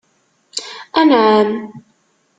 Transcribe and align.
Anεam. 1.01 1.47